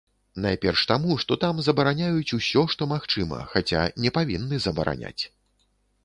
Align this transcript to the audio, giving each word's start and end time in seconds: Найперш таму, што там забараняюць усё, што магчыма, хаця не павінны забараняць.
Найперш 0.43 0.83
таму, 0.91 1.17
што 1.23 1.35
там 1.43 1.59
забараняюць 1.67 2.35
усё, 2.37 2.63
што 2.75 2.87
магчыма, 2.93 3.37
хаця 3.51 3.83
не 4.05 4.13
павінны 4.17 4.59
забараняць. 4.65 5.23